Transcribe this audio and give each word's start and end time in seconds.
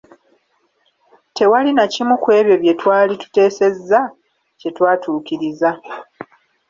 Tewali 1.35 1.71
na 1.77 1.85
kimu 1.93 2.15
ku 2.23 2.29
ebyo 2.39 2.55
bye 2.61 2.73
twali 2.81 3.13
tuteesezza 3.21 3.99
kye 4.59 4.69
twatuukiriza. 4.75 5.69